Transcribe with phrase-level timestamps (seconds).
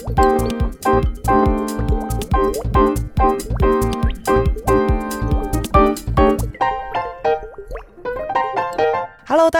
[0.00, 0.39] thank you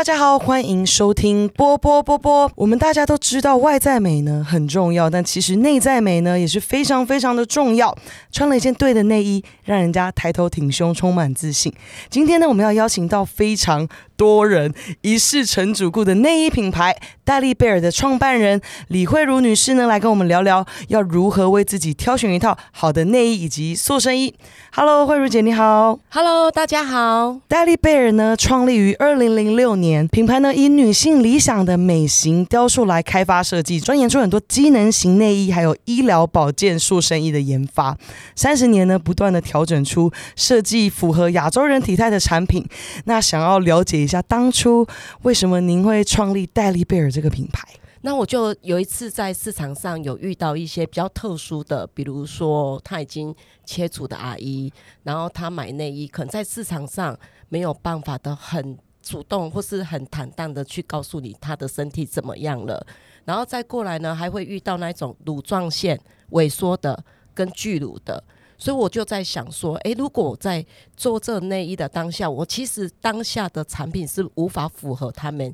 [0.00, 2.50] 大家好，欢迎收听波波波波。
[2.54, 7.94] 我们大家都知道外在美呢很重要，但其实内在美呢也是非常非常的重要。
[8.32, 11.70] 穿了一件对的内衣，让人家抬头挺胸，充满自信。
[12.08, 24.34] 今天呢，我们要邀请到非常多人一试成主顾的内衣品牌戴利贝尔的创办人李慧茹女士呢，来跟我们聊聊要如何为自己挑选一套好的内衣以及塑身衣。
[24.72, 25.98] Hello，慧茹姐你好。
[26.08, 27.36] Hello，大家好。
[27.46, 37.96] 戴利贝尔呢，创立于二零零六年，品牌呢以女性理想的美型雕塑来开发设计，钻研出很多机能型内衣，还有医疗保健塑身衣的研发。
[38.34, 42.66] 三十年呢，不断的调整出设计符合亚洲人体态的产品。
[43.04, 44.86] 那想要了解一下，当初
[45.22, 47.66] 为什么您会创立戴利贝尔这个品牌？
[48.02, 53.34] 那我就有一次在市场上有遇到一些比较特殊的，比如说他已经
[53.66, 57.14] 切除的阿姨，然后她买内衣，可能在市场上
[57.50, 58.78] 没有办法的很
[59.10, 62.86] 主动或是很坦荡的去告诉你他的身体怎么样了，
[63.24, 65.98] 然后再过来呢，还会遇到那种乳状腺
[66.30, 67.02] 萎缩的
[67.34, 68.22] 跟巨乳的。
[68.56, 75.52] 所以我就在想说，诶，如果我在做这内衣的当下，我其实当下的产品是无法符合他们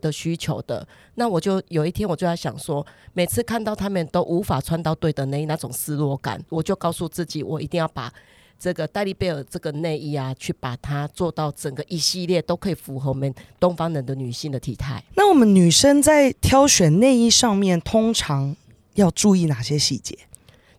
[0.00, 0.86] 的需求的。
[1.16, 8.10] 那我就有一天我就在想说，每次看到他们都无法穿到对的内衣那种失落感，我就告诉自己，我一定要把
[8.58, 15.02] 这个戴利贝尔这个内衣啊，去把它做到整个一系列都可以符合我们东方人的女性的体态。
[15.14, 18.56] 那我们女生在挑选内衣上面，通常
[18.94, 20.18] 要注意哪些细节？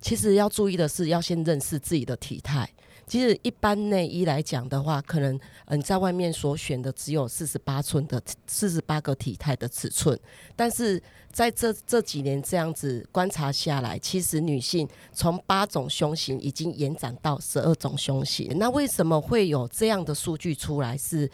[0.02, 2.70] 其实要注意的是，要先认识自己的体态。
[3.08, 10.18] 其实一般内衣来讲的话，可能嗯、在外面所选的只有四十八寸的四十八个体态的尺寸，
[10.56, 18.52] 但是在这这几年这样子观察下来，其实女性从八种胸型已经延展到十二种胸型。
[18.58, 20.98] 那为什么会有这样的数据出来？
[20.98, 21.30] 是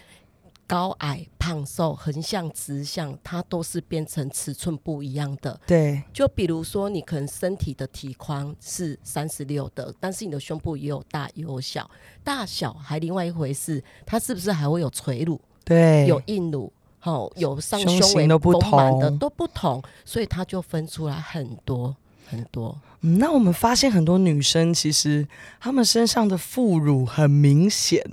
[0.74, 5.60] 高矮、胖瘦、横向、直向，它都是变成尺寸不一样的。
[5.68, 11.88] 对，就比如说，你可能身体的体宽是三十六的，但是你的胸部也有大也有小，
[12.24, 16.74] 大小还另外一回事，它是不是还会有垂乳、对，有硬乳？
[16.98, 21.96] 好、有上胸胸围型都不丰满的同都不同，所以它就分出来很多
[22.26, 22.76] 很多。
[23.02, 25.28] 嗯，那我们发现很多女生其实
[25.60, 28.04] 她们身上的副乳很明显，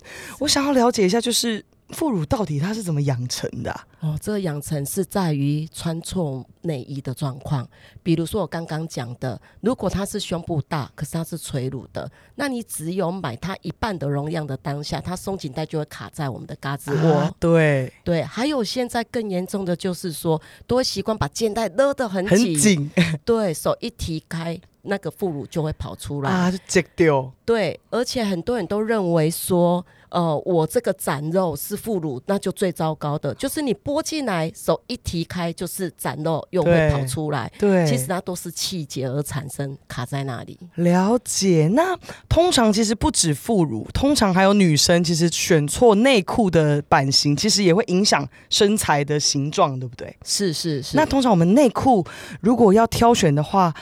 [0.41, 7.69] 我想要了解一下，就是副乳到底它是怎么养成的啊、哦，这个养成是在于穿错内衣的状况。
[8.03, 17.19] 比如说我刚刚讲的，如果它是胸部大，可是它是垂乳的，那你只有买它一半的容量的当下，它松紧带就会卡在我们的嘎吱窝。
[17.19, 22.91] 啊对，对，还有现在更严重的就是说，都会习惯把肩带勒得很很紧，
[23.25, 26.31] 对手一提开，那个副乳就会跑出来。
[26.31, 27.33] 啊，就折掉。
[27.45, 37.51] 对，而且很多人都认为说，呃，我这个斩肉是副乳，那就最糟糕的，就是你拨进来，手一提开就是斩肉又会跑出来。
[37.59, 40.59] 对，其实它都是气结而产生，卡在那里。
[40.75, 41.69] 了解。
[41.75, 41.97] 那
[42.29, 50.17] 通常其实不止副乳，通常还有女生其实选错内裤的版型，其实也会影响身材的形状，对不对？
[50.25, 50.97] 是是是。
[50.97, 52.05] 那通常我们内裤
[52.41, 53.73] 如果要挑选的话，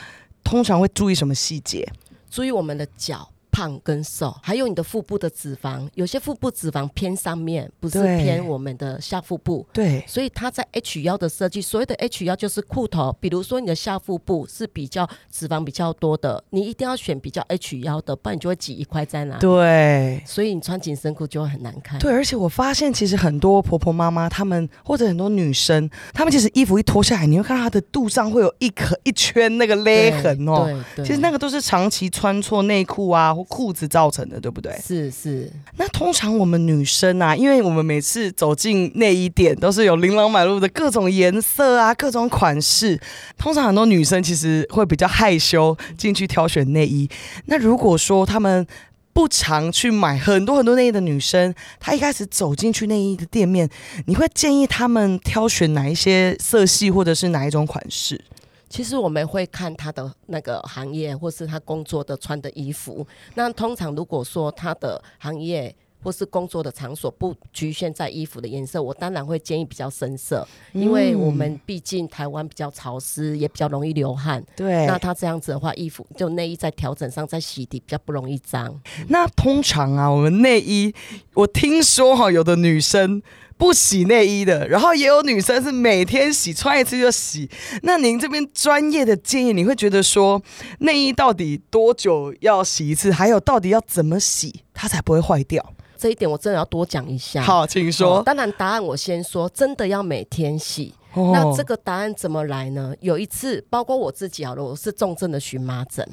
[0.43, 1.91] 通常会注意什么细节？
[2.29, 3.29] 注意我们的脚。
[3.51, 19.41] 胖跟瘦，还有你的腹部的脂肪，有些腹部脂肪偏上面，不是偏我们的下腹部，对，所以它在 H 腰的设计，所谓的 H 腰就是裤头，比如说你的下腹部是比较脂肪比较多的，你一定要选比较 H 腰的，不然你就会挤一块在哪里。
[19.41, 20.21] 对。
[20.25, 21.99] 所以你穿紧身裤就会很难看。
[21.99, 30.65] 对，而且我发现其实很多婆婆妈妈，她们或者很多女生，她们其实衣服一脱下来，你会看到她的肚上会有一颗一圈那个勒痕哦。
[30.65, 34.77] 对对，其实那个都是长期穿错内裤啊或裤子造成的，对不对？
[34.85, 42.99] 是是那通常我们女生啊，因为我们每次走进内衣店，都是有琳琅满目的各种颜色啊、各种款式。
[43.37, 47.09] 通常很多女生其实会比较害羞进去挑选内衣。
[47.45, 48.67] 那如果说她们
[49.13, 53.69] 不常去买很多很多内衣的女生，她一开始走进去内衣的店面，
[54.05, 58.21] 你会建议她们挑选哪一些色系或者是哪一种款式？
[58.69, 63.05] 其实我们会看他的那个行业，或是他工作的穿的衣服。
[63.35, 74.41] 那通常如果说他的行业或是工作的场所不局限在衣服的颜色，我当然会建议比较深色，因为我们毕竟台湾比较潮湿，也比较容易流汗。
[74.55, 78.79] 对，那他这样子的话，衣服就内衣在调整上，在洗涤比较不容易脏。
[79.09, 80.93] 那通常啊，我们内衣，
[81.33, 83.21] 我听说哈，有的女生
[83.59, 87.47] 不洗内衣的，然后也有女生是每天洗，穿一次就洗。
[87.83, 90.41] 那您这边专业的建议，你会觉得说
[90.79, 93.11] 内衣到底多久要洗一次？
[93.11, 95.73] 还有到底要怎么洗，它才不会坏掉？
[95.97, 97.43] 这一点我真的要多讲一下。
[97.43, 98.23] 好，请说。
[98.23, 100.93] 当然，答案我先说，真的要每天洗。
[101.13, 102.93] 那这个答案怎么来呢？
[103.01, 106.07] 有一次，包括我自己好了，我是重症的荨麻疹。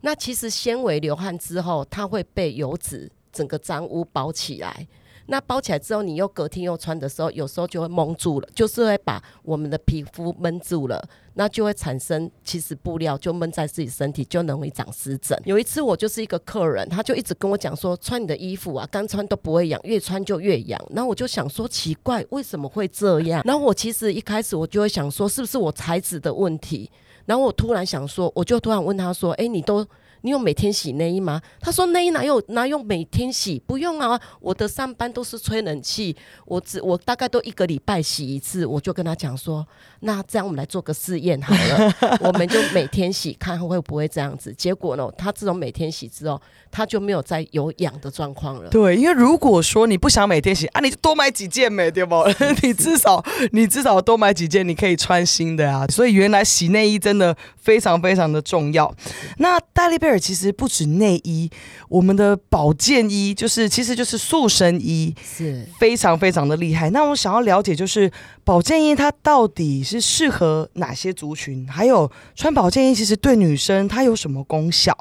[0.00, 4.86] 那其实纤维流汗之后，它会被油脂整个脏污包起来。
[5.26, 15.36] 那包起来之后，你又隔天又穿的时候，有时候就会蒙住了，就是会把我们的皮肤闷住了，那就会产生其实布料就闷在自己身体，就容易长湿疹。
[15.44, 20.80] 有一次我就是一个客人，他就一直跟我讲说，穿你的衣服啊，刚穿都不会痒，越穿就越痒。
[20.90, 23.42] 然后我就想说奇怪，为什么会这样？
[23.44, 26.90] 然后我其实一开始我就会想说，是不是我材质的问题？
[27.24, 29.86] 然后我突然想说，我就突然问他说，哎，你都。
[30.22, 31.40] 你有每天洗内衣吗？
[31.60, 33.62] 他说内衣哪有哪有每天洗？
[33.66, 38.66] 不用啊，我的上班都是吹冷气，我只我大概都一个礼拜洗一次。
[38.66, 39.66] 我就跟他讲说，
[40.00, 44.52] 那这样我们来做个试验好了， 我们就每天洗，看会不会这样子。
[44.54, 46.40] 结果呢，他自从每天洗之后，
[46.70, 48.68] 他就没有再有痒的状况了。
[48.70, 52.24] 对，因为如果说你不想每天洗啊，你就多买几件呗对不？
[52.62, 55.86] 你至少你至少多买几件，你可以穿新的啊。
[55.88, 58.92] 所以原来洗内衣真的非常非常的重要。
[59.38, 60.18] 那戴丽贝尔。
[60.18, 61.50] 其实不止内衣，
[61.88, 66.88] 我们的保健衣就是，其实就是塑身衣，是非常非常的厉害。
[66.90, 68.10] 那我想要了解，就是
[68.44, 71.66] 保健衣它到底是适合哪些族群？
[71.68, 74.96] 还有穿保健衣其实对女生它有什么功效？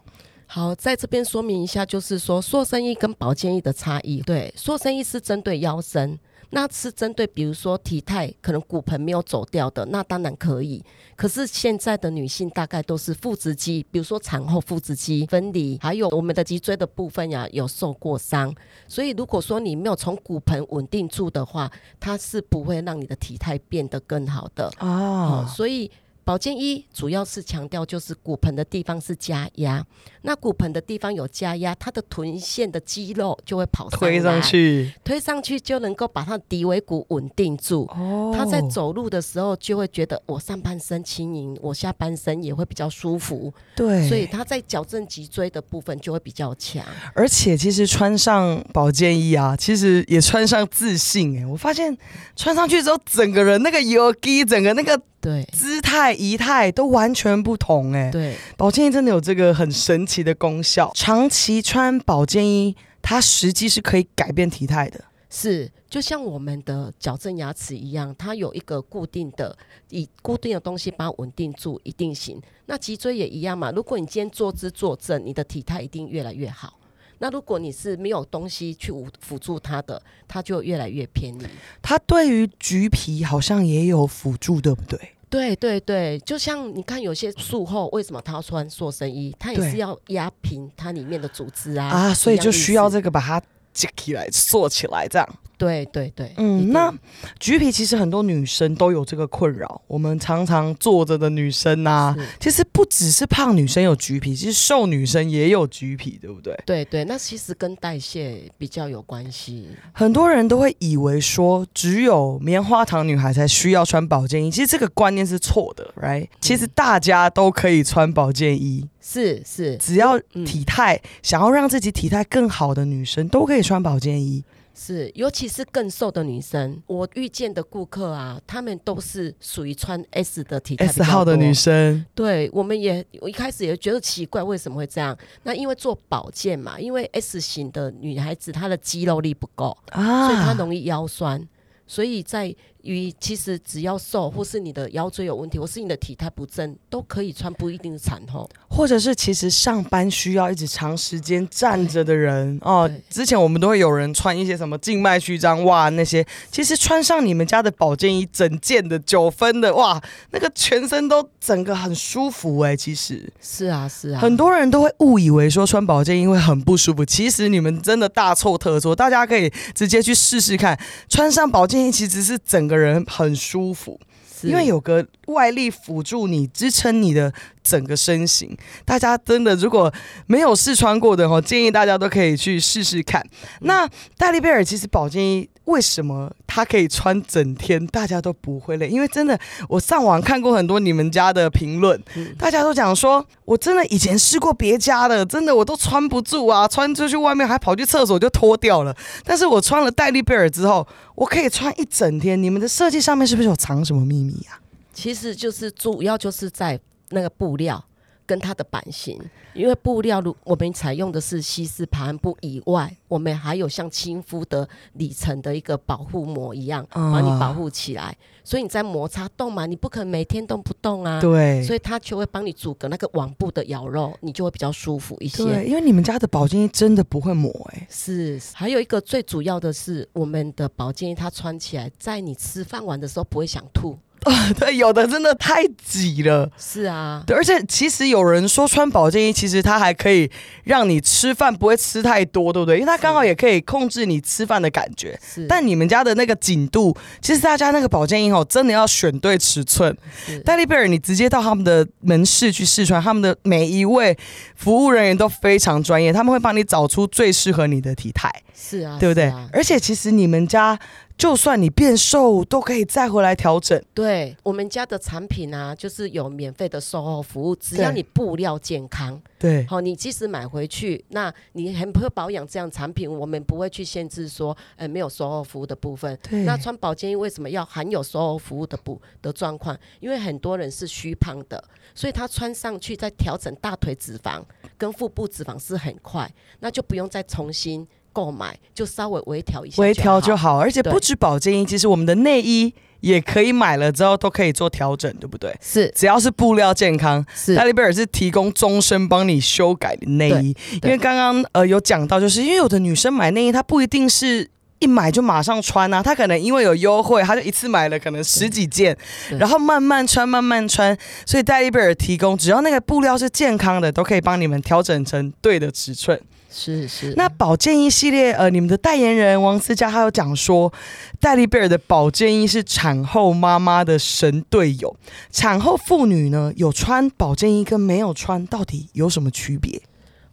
[0.48, 4.22] 好，在这边说明一下，就是说塑身衣跟保健衣的差异。
[4.22, 6.18] 对，塑身衣是针对腰身。
[6.51, 10.83] 那是针对，比如说体态可能骨盆没有走掉的，那当然可以。
[11.15, 18.53] 可是现在的女性大概都是腹直肌，比如说产后腹直肌分离，还有我们的脊椎的部分呀有受过伤，
[18.88, 25.45] 所以如果说你没有从骨盆稳定住的话，它是不会让你的体态变得更好的哦。
[25.47, 25.92] 所以。
[26.25, 29.86] 保健衣主要是强调就是骨盆的地方是加压，
[30.24, 37.83] 那骨盆的地方有加压，它的臀线的肌肉就会跑推上去，推上去就能够把它的骶尾骨稳定住。
[37.92, 43.54] 哦，他在走路的时候就会觉得我上半身轻盈，我下半身也会比较舒服。
[43.75, 46.83] 对，所以他在矫正脊椎的部分就会比较强。
[47.13, 51.95] 而且其实穿上保健衣啊，其实也穿上自信哎，我发现
[52.36, 55.00] 穿上去之后，整个人那个油肌，整个那个。
[55.25, 58.12] 对，姿态仪态都完全不同哎。
[58.12, 60.92] 对，保健衣真的有这个很神奇的功效。
[60.94, 65.04] 长期穿保健衣，它实际是可以改变体态的。
[65.31, 69.57] 是，就像我们的矫正牙齿一样，它有一个固定的、
[69.89, 72.39] 以固定的东西把它稳定住，一定型。
[72.68, 73.71] 那脊椎也一样嘛。
[73.71, 76.78] 如果你今天坐姿坐正，你的体态一定越来越好。
[77.18, 81.45] 那如果你是没有东西去辅辅助它的，它就越来越偏离。
[81.81, 85.14] 它对于橘皮好像也有辅助，对不对？
[85.35, 91.87] 对对对，就像你看有些术后为什么他要穿塑身衣，他也是要压平它里面的组织啊。
[91.87, 93.41] 啊，所以就需要这个把它
[93.75, 95.30] 接起来、坐起来这样。
[95.57, 96.94] 对对对，嗯，那
[97.39, 99.81] 橘皮其实很多女生都有这个困扰。
[99.88, 106.54] 我们常常坐着的女生呐，其实不只是胖女生有橘皮，其实瘦女生也有橘皮，对不对？
[106.66, 109.69] 对对，那其实跟代谢比较有关系。
[109.94, 116.28] 很多人都会以为说，只有棉花糖女孩才需要穿保健衣，其实这个观念是错的，right？
[116.42, 124.44] 其实大家都可以穿保健衣，是是，只要体态想要让自己体态更好的女生都可以穿保健衣。
[124.74, 132.04] 是，尤其是更瘦的女生，我遇见的顾客啊，她们都是属于穿 S 的体态 S 号的女生。
[132.16, 135.16] 对，我们也我一开始也觉得奇怪，为什么会这样？
[135.44, 141.47] 那因为做保健嘛，因为 S 型的女孩子她的肌肉力不够啊，所以她容易腰酸，
[141.85, 142.54] 所以在。
[142.85, 152.89] 于其实只要瘦，或是你的腰椎有问题，或是你的体态不正，都可以穿，不一定是产后，或者是其实上班需要一直长时间站着的人哦。
[153.09, 159.99] 之前我们都会有人穿一些什么静脉曲张哇那些，其实穿上你们家的保健衣，整件的九分的哇，
[160.30, 162.75] 那个全身都整个很舒服哎。
[162.75, 172.74] 其实是啊是啊，很多人都会误以为说穿保健衣会很不舒服，其实你们真的大错特错，大家可以直接去试试看，穿上保健衣其实是整个。
[172.77, 173.99] 人很舒服，
[174.44, 178.55] 因为有个外力辅助你，支撑你的整个身形。
[178.83, 179.94] 大家真的如果
[180.27, 183.25] 没有试穿过的话，建议大家都可以去试试看。
[183.61, 188.88] 那戴利贝尔其实保健衣为什么它可以穿整天，大家都不会累？
[188.88, 198.95] 因为真的，我上网看过很多你们家的评论，嗯大家都讲说，我真的以前试过别家的，真的我都穿不住啊，穿出去外面还跑去厕所就脱掉了。
[199.24, 202.42] 但是我穿了戴利贝尔之后，我可以穿一整天。
[202.42, 204.62] 你们的设计上面是不是有藏什么秘密啊？
[204.94, 206.80] 其实就是主要就是在
[207.10, 207.84] 那个布料
[208.25, 209.19] 跟它的版型，
[209.53, 218.15] 因为布料如我们采用的是西式排汗布以外，我们还有像亲肤的里层的一个保护膜一样，啊把你保护起来。
[218.44, 221.19] 所以你在摩擦动嘛，你不可能每天动不动啊。
[221.19, 225.44] 对，所以它就会帮你阻隔那个网布的咬肉，你就会比较舒服一些。
[225.44, 233.97] 对，因为你们家的保健衣真的不会磨哎、是，还有一个最主要的是，我们的保健衣它穿起来，在你吃饭完的时候不会想吐。
[234.59, 236.49] 对，有的真的太挤了。
[236.57, 240.29] 是啊，对，而且其实有人说穿保健衣，其实它还可以
[240.63, 242.75] 让你吃饭不会吃太多，对不对？
[242.77, 245.19] 因为它刚好也可以控制你吃饭的感觉。
[245.21, 245.45] 是。
[245.47, 249.95] 但你们家的那个紧度，其实大家那个保健衣哦，真的要选对尺寸。
[250.44, 254.17] 戴利贝尔，你直接到他们的门市去试穿，他们的每一位
[254.55, 259.25] 服务人员都非常专业，他们会帮你找出最适合你的体态，是啊，对不对？
[259.25, 260.77] 啊而且其实你们家
[261.18, 263.81] 就算你变瘦，都可以再回来调整。
[263.94, 276.18] 对我们家的产品啊，就是有免费的售后服务，只要你布料健康，对，好，你即使买回去，那你很会保养这样产品，我们不会去限制说，呃，没有售后服务的部分。
[276.30, 279.78] 对那穿保健衣为什么要含有售后服务的部的状况？
[280.02, 281.64] 因为很多人是虚胖的，
[281.95, 284.44] 所以他穿上去再调整大腿脂肪
[284.78, 286.30] 跟腹部脂肪是很快，
[286.60, 290.57] 那就不用再重新购买，就稍微微调一下，微调就好。
[290.57, 295.54] 而且不止保健衣，其实我们的内衣也可以买了之后都可以做调整，对不对？
[295.60, 300.56] 是只要是布料健康，是戴利贝尔是提供终身帮你修改的内衣。
[300.81, 304.50] 因为刚刚呃有讲到，就是因为有的女生买内衣，她不一定是。
[304.80, 308.95] 一买就马上穿啊，她可能因为有优惠，她就一次买了可能十几件，
[309.40, 310.95] 然后慢慢穿，慢慢穿。
[311.26, 316.19] 所以戴利贝尔提供，只要那个布料是健康的，都可以帮你们调整成对的尺寸。
[316.56, 317.14] 是是。
[317.18, 320.71] 那保健衣系列，呃，你们的代言人王思佳她有讲说，
[321.19, 324.95] 戴利贝尔的保健衣是产后妈妈的神队友。
[325.31, 329.81] 产后妇女呢，有穿保健衣跟没有穿，到底有什么区别？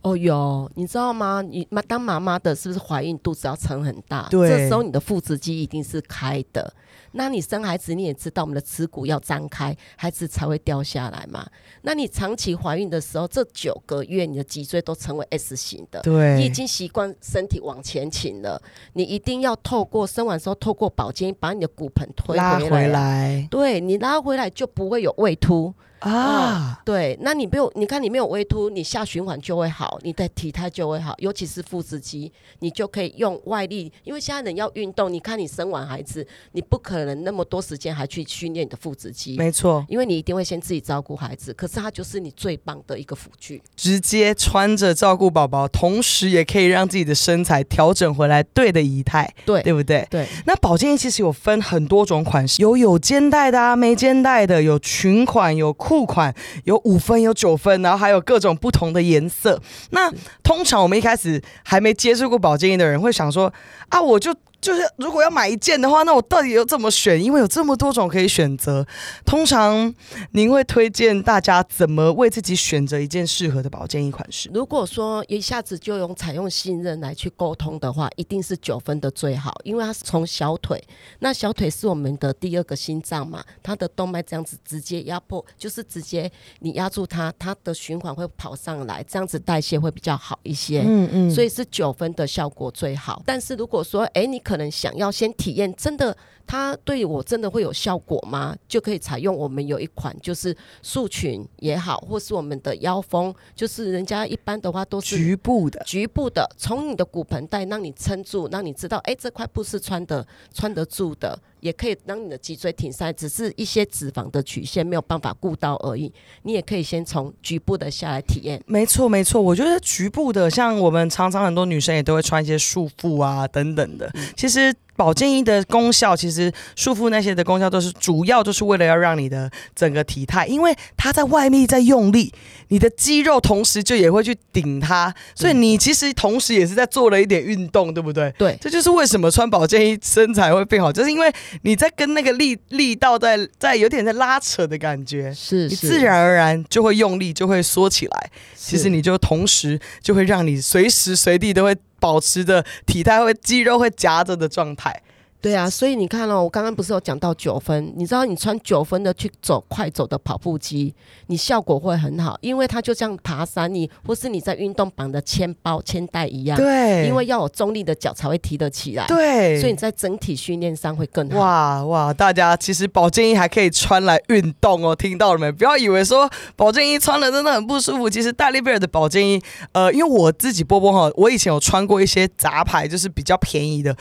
[0.02, 1.42] 哦，有，你知道吗？
[1.42, 4.26] 你妈当妈妈的，是不是怀孕肚子要撑很大？
[4.28, 6.74] 对这时候你的腹直肌一定是开的。
[7.12, 11.46] 那你生孩子，你也知道我们的耻骨要张开，孩子才会掉下来嘛。
[11.82, 16.00] 那你长期怀孕的时候，这九个月你的脊椎都成为 S 型的。
[16.00, 18.60] 对你已经习惯身体往前倾了，
[18.94, 22.70] 你一定要透过生完之后，透过保健把你的骨盆推拉回来。
[22.70, 25.72] 回来对你拉回来就不会有胃凸。
[26.02, 43.62] 啊，对，那你没有，你看你没有微凸，你下循环就会好，你的体态就会好，尤其是腹直肌，你就可以用外力，因为现在人要运动，你看你生完孩子，你不可能那么多时间还去训练你的腹直肌，没错，因为你一定会先自己照顾孩子，可是它就是你最棒的一个辅具。
[43.76, 50.06] 直接穿着照顾宝宝，同时也可以让自己的身材调整回来对的仪态，对对不对？
[50.10, 56.34] 对，那保健衣其实有分很多种款式，有有肩带的啊，没肩带的，有裙款，有裤款，
[56.64, 59.60] 有五分，有九分，然后还有各种不同的颜色。
[59.90, 60.10] 那
[60.42, 63.52] 通常我们一开始还没接触过保健衣的人会想说
[63.88, 64.34] 啊，我就。
[64.62, 67.22] 就是如果要买一件的话，那我到底要怎么选？
[67.22, 68.86] 因为有这么多种可以选择。
[69.26, 69.92] 通常
[70.30, 74.48] 您会推荐大家怎么为自己选择一件适合的保健衣款式？
[74.54, 80.80] 如果说一下子就用采用信任来去沟通的话，一定是九分的最好，因为它是从小腿，
[81.18, 90.84] 那小腿是我们的第二个心脏嘛，它的动脉这样子直接压迫，就是直接你压住它，它的循环会跑上来，这样子代谢会比较好一些。
[90.86, 93.20] 嗯嗯所以是九分的效果最好。
[93.26, 96.14] 但是如果说，哎，你可可能想要先体验，真的
[96.46, 98.56] 它对我真的会有效果吗？
[98.68, 116.12] 就可以采用我们有一款就是束裙也好，或是我们的腰封，就是人家一般的话都是局部的，局部的，从你的骨盆带让你撑住，让你知道，哎，这块布是穿的穿得住的，也可以让你的脊椎挺塞，只是一些脂肪的曲线没有办法顾到而已。
[116.42, 118.62] 你也可以先从局部的下来体验。
[118.66, 124.10] 没错，没错，我觉得局部的，像我们常常很多女生也都会穿一些束缚啊等等的。
[124.36, 132.32] 其实保健衣的功效，其实束缚那些的功效都是主要就是为了要让你的整个体态，因为它在外面在用力，
[132.68, 138.32] 你的肌肉同时就也会去顶它，所以你其实同时也是在做了一点运动，对不对？
[138.38, 141.32] 对，这就是为什么穿保健衣身材会变好，就是因为
[141.62, 145.32] 你在跟那个力力道在在有点在拉扯的感觉。
[145.34, 148.30] 是你自然而然就会用力，就会缩起来。
[148.54, 155.02] 其实你就同时就会让你随时随地都会保持着体态会肌肉会夹着的状态。
[155.42, 160.94] 对啊，所以你看哦，我刚刚不是有讲到九分，你知道你穿九分的去走快走的跑步机，
[161.26, 171.40] 你效果会很好，因为它就像爬山，你或是你在运动绑的铅包、铅带一样，对，因为要有中立的脚才会提得起来，对，所以你在整体训练上会更好。
[171.40, 175.50] 哇哇，大家其实保健衣还可以穿来运动哦，听到了没？
[175.50, 183.96] 不要以为说保健衣穿了真的很不舒服，其实戴利贝尔的保健衣，呃，因为我自己波波哈，我以前有穿过一些杂牌，就是比较便宜的。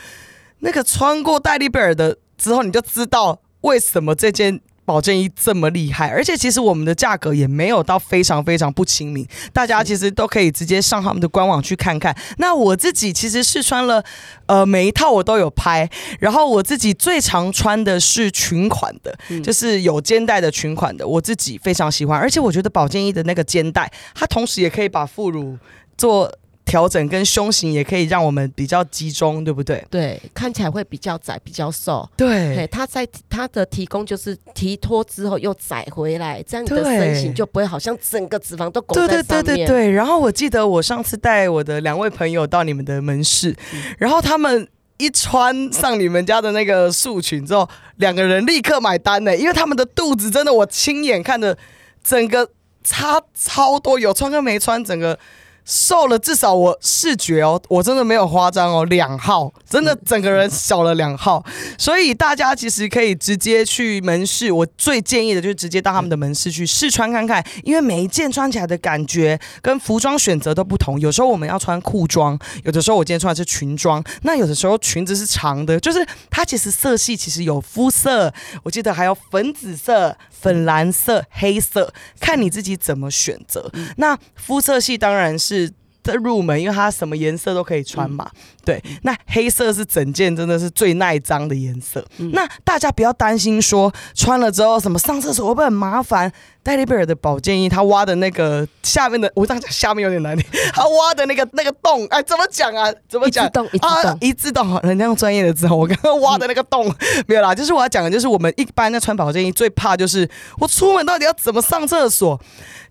[0.64, 6.08] 那个穿过戴利贝尔的之后，你就知道为什么这件保健衣这么厉害。
[6.08, 12.16] 而且其实我们的价格也没有到非常非常不亲民，大家其实都可以直接上他们的官网去看看。
[12.38, 14.04] 那我自己其实试穿了，
[14.46, 15.90] 呃，每一套我都有拍。
[16.20, 22.16] 然后我自己最常穿的是裙款的，就是有肩带的裙款的，我自己非常喜欢。
[22.16, 25.58] 而且我觉得保健衣的那个肩带，它同时也可以把副乳
[25.98, 26.32] 做。
[26.64, 29.84] 调整跟胸型也可以让我们比较集中，对不对？
[29.90, 32.08] 对，看起来会比较窄、比较瘦。
[32.16, 39.26] 对，它在它的提供就是提脱之后又窄回来，这样你的身形就不会好像整个脂肪都拱在上面。
[39.26, 39.90] 对对对对对。
[39.90, 43.54] 然后我记得我上次带我的两位朋友到你们的门市，
[43.98, 44.66] 然后他们
[44.98, 51.58] 一穿上你们家的那个束裙之后，两个人立刻买单呢，因为他们的肚子真的我亲眼看着
[52.04, 52.48] 整个
[52.84, 55.18] 差超多，有穿跟没穿，整个。
[55.64, 61.44] 瘦了至少我视觉哦，我真的没有夸张哦，两号真的整个人小了两号，
[61.78, 83.70] 所以大家其实可以直接去门市，我最建议的就是直接到他们的门市去试穿看看，因为每一件穿起来的感觉跟服装选择都不同，有时候我们要穿裤装，有的时候我今天穿的是裙装，那有的时候裙子是长的，就是它其实色系其实有肤色，我记得还有粉紫色、粉蓝色、黑色，看你自己怎么选择。
[83.96, 85.72] 那肤色系当然是。
[86.04, 88.30] 是的入门，因为它什么颜色都可以穿嘛。
[88.64, 92.04] 对，那黑色是整件真的是最耐脏的颜色。
[92.32, 96.32] 那大家不要担心说穿了之后什么上厕所会不会很麻烦。
[96.64, 100.46] 戴利贝尔的保健衣，他挖的那个下面的，我这样讲下面有点难听。
[100.72, 102.88] 他挖的那个那个洞，哎，怎么讲啊？
[103.08, 103.44] 怎么讲？
[103.80, 105.66] 啊，一字洞，人家用专业的字。
[105.66, 106.86] 我刚刚挖的那个洞
[107.26, 110.28] 没有啦， 就是我要讲的，就是我们一般在穿保健衣最怕就是
[110.60, 112.40] 我出门到底要怎么上厕所。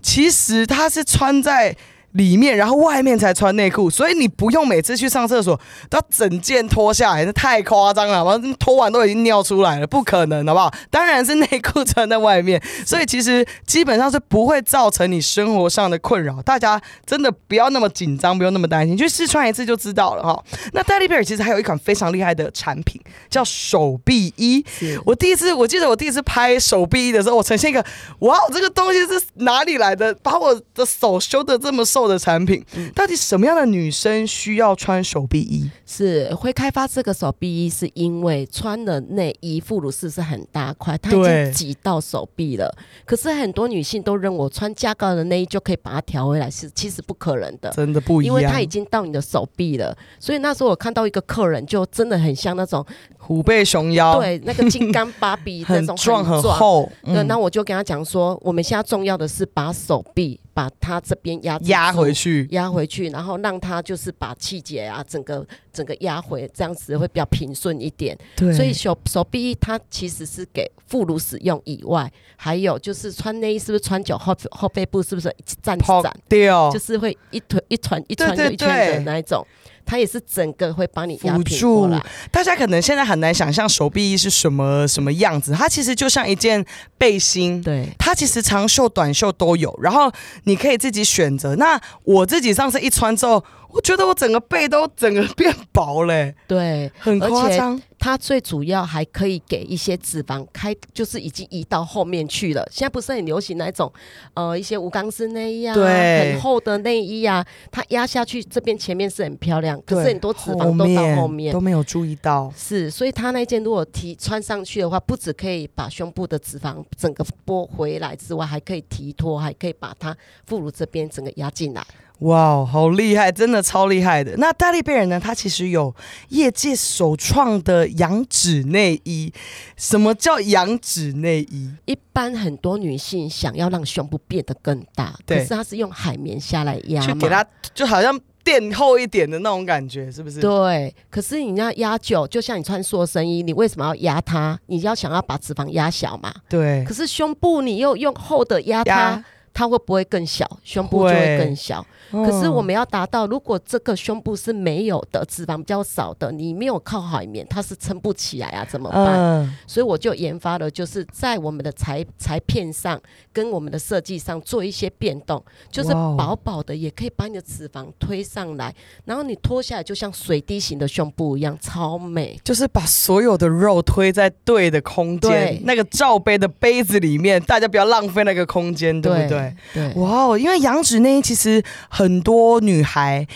[0.02, 1.74] 其实它是穿在。
[2.14, 10.74] 里面，然后外面才穿内裤，所以你不用每次去上厕所都要整件脱下来，那太夸张了，完脱完都已经尿出来了，不可能，好不好？
[10.90, 16.42] 当然是内裤穿在外面，所以其实基本上是不会造成你生活上的困扰。
[16.42, 20.44] 大家真的不要那么紧张，不用那么担心，去试穿一次就知道了哈。
[20.74, 24.66] 那戴利贝尔其实还有一款非常厉害的产品，叫手臂衣。
[25.06, 27.86] 我第一次，我记得我第一次拍手臂衣的时候，我呈现一个，
[28.20, 30.14] 哇，这个东西是哪里来的？
[30.22, 32.01] 把我的手修的这么瘦。
[32.08, 32.64] 的产品，
[32.96, 35.70] 到底什么样的女生需要穿手臂衣？
[35.86, 42.74] 是会开发这个手臂衣，是因为穿的内衣副乳是是很大块，它已经挤到手臂了。
[43.06, 49.96] 可是很多女性都认为穿加高的内衣就可以把它调回来，是其实不可能的，真的不一样，因为它已经到你的手臂了。
[50.20, 52.86] 所以那时候我看到一个客人，就真的很像那种
[53.18, 56.90] 虎背熊腰，对，那个金刚芭比 那种壮很厚。
[57.04, 60.40] 对，那我就跟他讲说，我们现在重要的是把手臂。
[60.54, 68.18] 把它这边压压回去，压回去，然后让它就是把气节啊，整个整个压回，这样子会比较平顺一点。
[68.36, 76.14] 对，所以手手臂它其实是给副乳使用以外，还有就是穿内衣是不是穿久后后背部是不是站站？
[76.28, 79.46] 掉，就是会一团一团一团一圈的那一种。
[79.86, 82.04] 它也是整个会帮你扶住了。
[82.32, 86.66] 大家可能现在很难想象手臂衣是什么什么样子，它其实就像一件
[86.98, 90.12] 背心，对，它其实长袖短袖都有，然后
[90.44, 91.56] 你可以自己选择。
[91.56, 93.44] 那我自己上次一穿之后。
[93.74, 97.82] 我觉得我整个背都整个变薄嘞，对，很夸张。
[97.98, 102.68] 它最主要还可以给一些脂肪开，就是已经移到后面去了。
[102.72, 103.92] 现在不是很流行那种，
[104.34, 112.52] 呃，一些无钢丝内衣啊，对，很厚的内衣啊，它压下去这边前面是很漂亮，可是很多脂肪都到后面都没有注意到。
[112.58, 121.86] 是，所以它那件如果提穿上去的话，不止可以把胸部的脂肪整个拨回来之外，还可以提脱，还可以把它副乳这边整个压进来。
[122.22, 124.36] 哇，好厉害，真的超厉害的。
[124.38, 125.20] 那大利贝尔呢？
[125.20, 125.94] 它其实有
[126.30, 129.34] 业界首创的羊脂内衣。
[129.76, 131.72] 什么叫羊脂内衣？
[131.86, 140.40] 一般很多女性想要让胸部变得更大，可是它是用海绵下来压，去给它就好像垫厚一点的那种感觉，是不是？
[140.40, 140.94] 对。
[141.10, 144.60] 可是你要压久，就像你穿塑身衣，你为什么要压它？
[144.68, 146.32] 你要想要把脂肪压小嘛？
[146.48, 146.86] 对。
[146.86, 149.26] 可是胸部你又用厚的压它。
[149.54, 150.50] 它会不会更小？
[150.64, 159.08] 胸部就会更小，可是我嗯们要达到，如果这个胸部是没有的，脂肪比较少的，你没有靠海绵，它是撑不起来啊，怎么办？
[159.20, 163.00] 嗯，所以我就研发了，就是在我们的裁裁片上
[163.34, 168.74] 跟我们的设计上做一些变动，就是薄薄的，也可以把你的脂肪推上来，
[169.06, 172.40] 然后你脱下来就像水滴型的胸部一样，超美。
[172.44, 179.56] 就是把所有的肉推在对的空间对，那个罩杯的杯子里面，大家不要浪费那个空间，对不对？
[179.74, 183.28] 对，哇哦，因为羊脂内衣其实很多女孩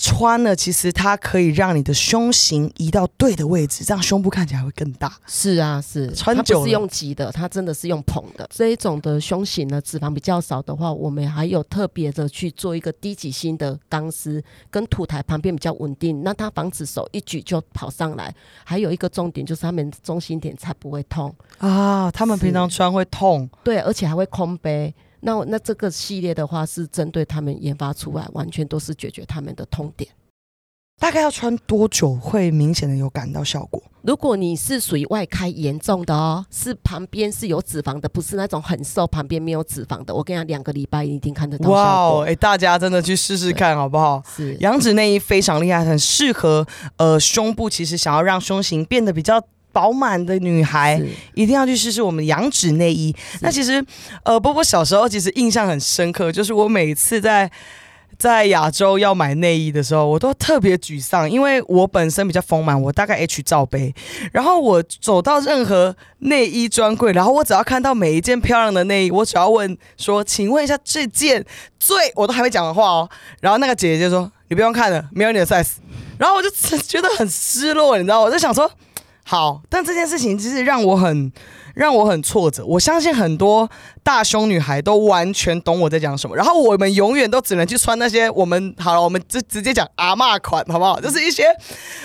[0.00, 5.12] 穿了，其实它可以让你的胸型移到对的位置，这样胸部看起来会更大。
[5.26, 8.48] 是啊，是穿不是用挤的，它真的是用捧的。
[8.48, 18.32] 这一种的胸型呢，脂肪比较少的话，我们还有特别的去做一个低级性的钢丝，跟土台旁边比较稳定，那它防止手一举就跑上来。
[18.62, 24.94] 还有一个重点就是它们中心点才不会痛，啊，他们平常穿会痛，对，而且还会空杯。
[25.20, 30.10] 那那这个系列的话，是针对他们研发出来，完全都是解决他们的痛点。
[31.00, 33.80] 大概要穿多久会明显的有感到效果？
[34.02, 42.22] 如果你是属于外开严重的哦，是旁边是有脂肪的，不是那种很瘦旁边没有脂肪的，我跟你讲，两个礼拜一定看得到哇哦，效果。
[42.24, 44.20] 哎，大家真的去试试看好不好？
[44.36, 49.40] 是羊脂内衣非常厉害，很适合呃胸部，其实想要让胸型变得比较
[49.72, 51.00] 饱满的女孩，
[51.34, 53.14] 一定要去试试我们羊脂内衣。
[53.40, 53.84] 那其实
[54.22, 57.50] 呃，波波小时候其实印象很深刻，就是我每次在。
[58.18, 63.94] 在亚洲要买内衣的时候，我都特别沮丧，因为我本身比较丰满，我大概 H 罩杯，
[64.32, 71.44] 然后我走到任何内衣专柜，然后我只要看到每一件漂亮的内衣，我只要问说，请问一下这件
[71.78, 73.08] 最，我都还没讲完话哦，
[73.40, 75.74] 然后那个姐姐就说，你不用看了，没有你的 size，
[76.18, 76.50] 然后我就
[76.88, 78.68] 觉得很失落，你知道，我就想说，
[79.30, 81.30] 好，但这件事情其实让我很
[81.74, 82.64] 让我很挫折。
[82.64, 83.68] 我相信很多
[84.02, 90.98] 大胸女孩都完全懂我在讲什么，然后我们永远都只能去穿那些我们好了，我们就直接讲阿嬷款，好不好？
[90.98, 91.44] 就是一些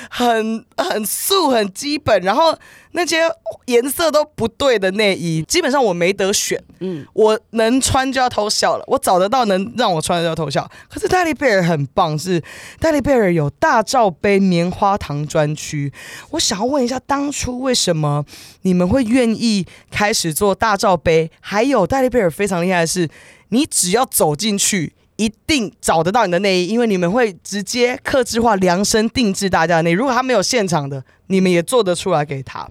[0.10, 2.54] 很很素、很基本，然后
[2.94, 3.18] 那些
[3.66, 6.62] 颜色都不对的内衣，基本上我没得选。
[6.80, 10.70] 嗯，我能穿就要偷笑了，我找得到能让我穿的就要偷笑。
[10.90, 12.42] 可是戴利贝尔很棒，是
[12.80, 15.92] 戴利贝尔有大罩杯棉花糖专区。
[16.32, 18.24] 我想要问一下，当初为什么
[18.62, 21.30] 你们会愿意开始做大罩杯？
[21.40, 23.10] 还有戴利贝尔非常厉害的是，
[23.50, 24.94] 你只要走进去。
[25.16, 29.94] 一定找得到你的内衣，因为你们会直接克制化、量身定制大家的内衣。
[29.94, 32.68] 如果他没有现场的，你们也做得出来给他。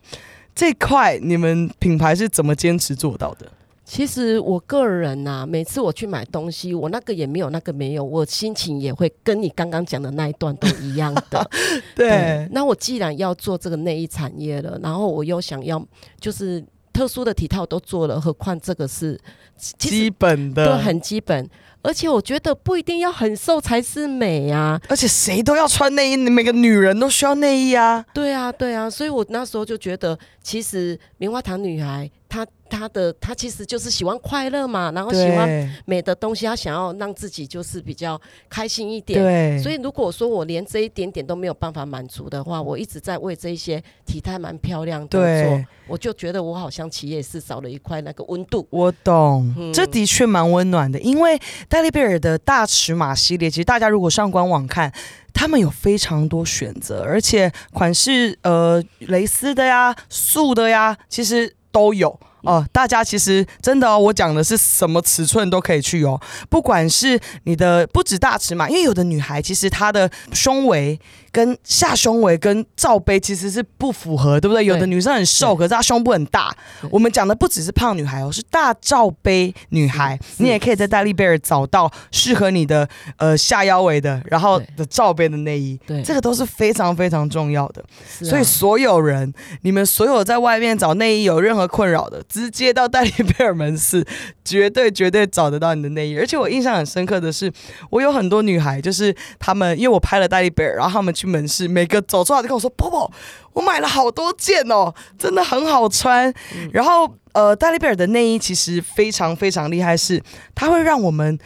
[0.55, 3.47] 这块你们品牌是怎么坚持做到的？
[3.85, 11.51] 其实我个人呐、每次我去买东西，我那个也没有，那个没有，我心情也会跟你刚刚讲的那一段都一样的。
[11.95, 15.85] 对，那我既然要做这个内衣产业了，然后我又想要
[16.19, 19.19] 就是特殊的体套都做了，何况这个是
[19.57, 21.49] 基本的，对很基本，
[21.83, 24.81] 而且我觉得不一定要很瘦才是美啊。
[24.89, 28.05] 而且谁都要穿内衣，每个女人都需要内衣啊。
[28.13, 35.47] 对啊，对啊，所以我那时候就觉得，其实棉花糖女孩她她的他其实就是喜欢快乐嘛，然后喜欢
[35.85, 38.19] 美的东西，他想要让自己就是比较
[38.49, 39.23] 开心一点。
[39.23, 48.67] 对，所以如果说我连这一点点都没有办法满足的话，我一直在为这一些体态蛮漂亮的做对，我就觉得我好像企业是少了一块那个温度。
[48.71, 50.99] 我懂，嗯这的确蛮温暖的。
[51.01, 54.91] 因为戴利贝尔的大尺码系列，其实大家如果上官网看，
[55.35, 62.21] 他们有非常多选择，而且款式呃蕾丝的呀、素的呀，其实都有。
[62.43, 70.99] 哦、大家其实真的哦，我讲的是什么尺寸都可以去哦，不管是你的不止大尺码，因为有的女孩其实她的胸围
[71.33, 74.65] 跟下胸围跟罩杯其实是不符合，对不对？
[74.65, 76.55] 有的女生很瘦，可是她胸部很大。
[76.91, 87.83] 我们讲的不只是胖女孩哦，是大罩杯女孩，你也可以在戴利贝尔找到适合你的呃下腰围的，然后的罩杯的内衣，对，这个都是非常非常重要的。
[87.83, 87.89] 啊。
[88.23, 94.07] 所以所有人，你们所有在外面找内衣有任何困扰的，直接到戴利贝尔门市，
[94.45, 96.19] 绝对绝对找得到你的内衣。
[96.19, 97.51] 而且我印象很深刻的是，
[97.89, 103.11] 我有很多女孩，就是她们，因为我拍了戴利贝尔，然后她们去门市，每个走出来就跟我说：“波波，
[103.53, 106.33] 我买了好多件哦，真的很好穿。
[106.73, 110.23] 然后呃，戴利贝尔的内衣其实非常非常厉害是，
[110.55, 111.39] 它会让我们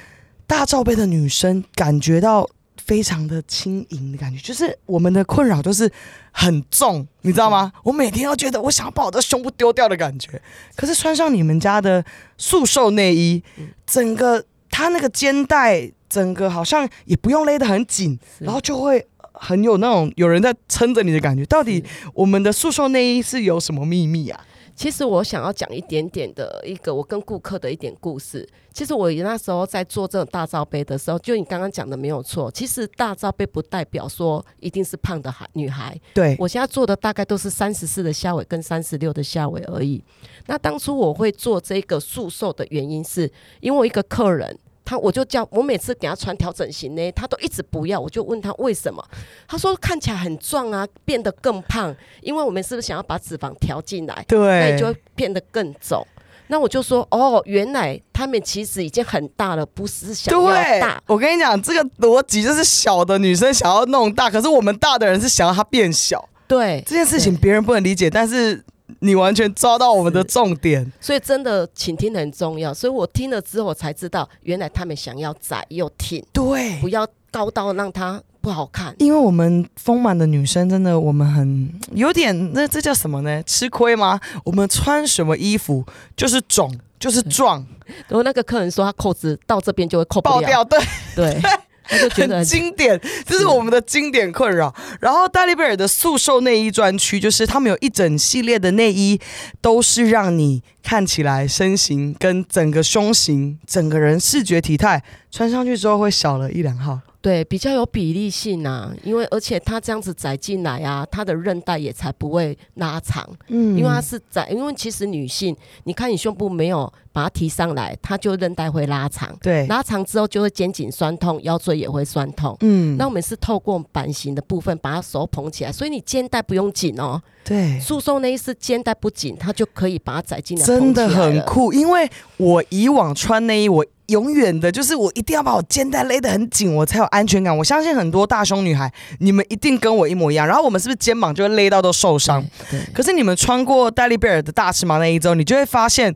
[0.47, 2.49] 大罩杯的女生感觉到
[2.85, 5.91] 非常的轻盈的感觉，就是我们的困扰就是
[6.33, 7.73] 很重，你知道吗？
[7.85, 10.41] 我每天都觉得我想要把我的胸部丢掉的感觉，
[10.75, 12.05] 可是穿上你们家的
[12.39, 13.43] 束瘦内衣，
[13.87, 19.07] 整个它那个肩带，整个好像也不用勒得很紧，然后就会
[19.37, 21.45] 很有那种有人在撑着你的感觉。
[21.47, 24.41] 到底我们的束瘦内衣是有什么秘密啊？
[24.75, 28.47] 其实我想要讲一点点的一个我跟顾客的一点故事。
[28.75, 32.51] 其实我那时候在做这种大罩杯的时候，就你刚刚讲的没有错。
[32.51, 35.99] 其实大罩杯不代表说一定是胖的孩女孩。
[36.13, 40.05] 对，我现在做的大概都是三十四的下围跟三十六的下围而已。
[40.47, 44.59] 那当初我会做这个塑瘦的原因是，因为我一个客人。
[44.87, 48.01] 他我就叫我每次给他穿调整型呢，他都一直不要。
[48.01, 49.05] 我就问他为什么，
[49.49, 51.95] 他说看起来很壮啊，变得更胖。
[52.23, 54.25] 因为我们是不是想要把脂肪调进来？
[54.29, 56.07] 对，那你就会变得更肿。
[56.47, 61.03] 那我就说哦，原来他们其实已经很大了，不是想要大。
[61.07, 66.29] 我跟你讲，这个逻辑就是小的女生想要弄大，可是我们大的人是想要它变小。
[66.47, 68.65] 对这件事情，别人不能理解，但是。
[69.01, 72.73] 你完全抓到我们的重点，所以真的倾听很重要。
[72.73, 78.95] 所以我听了之后才知道，原来他们想要窄又挺，对，不要高到让它不好看。
[78.99, 83.43] 因为我们丰满的女生真的，我们很有点那这叫什么呢？
[83.43, 84.21] 吃亏吗？
[84.45, 85.85] 我们穿什么衣服
[86.17, 87.65] 就是肿，就是壮。
[88.09, 90.79] 然后那个客人说，他扣子到这边就会扣爆掉，对
[91.15, 91.41] 对。
[91.89, 94.75] 他就觉得很经典，这是我们的经典困扰。
[95.01, 99.21] 然后戴利贝尔的速瘦内衣专区，就是他们有一整系列的内衣，
[99.61, 107.01] 都是让你看起来身形跟整个胸型、整个人视觉体态穿上去之后会小了一两号。
[107.27, 113.29] 对，比较有比例性啊，因为而且它这样子窄进来啊，它的韧带也才不会拉长。
[113.49, 119.37] 嗯，因为它是窄，因为其实女性，你看你胸部没有把它提上来，它就韧带会拉长。
[119.43, 122.57] 对，拉长之后就会肩颈酸痛，腰椎也会酸痛。
[122.61, 127.21] 嗯，那我们是透过版型的部分把它手捧起来，所以你肩带不用紧哦。
[127.43, 130.65] 对，诉讼内衣是肩带不紧，它就可以把它窄进来。
[130.65, 133.85] 真的很酷，因为我以往穿内衣我。
[134.09, 137.57] 永远的，就是我一定要把我肩带勒得很紧，我才有安全感。
[137.57, 140.47] 我相信很多大胸女孩，你们一定跟我一模一样。
[140.47, 142.45] 然后我们是不是肩膀就会勒到都受伤？
[142.71, 142.81] 对。
[142.93, 146.15] 可是你们穿过戴利贝尔的大尺码内衣之后，你就会发现，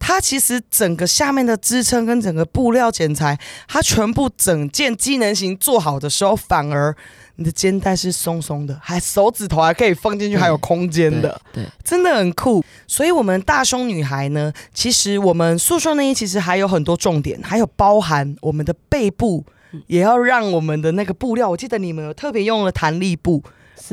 [0.00, 6.96] 它其实整个下面的支撑跟整个布料剪裁，它全部整件机能型做好的时候，反而。
[7.36, 12.62] 你的肩带是松松的，还手指头还可以放进去，还有空间的，对，真的很酷。
[12.86, 19.42] 所以，我们大胸女孩呢，其实我们塑胸内衣其实还有很多重点，还有包含我们的背部，
[19.86, 21.48] 也要让我们的那个布料。
[21.48, 23.42] 我记得你们有特别用了弹力布。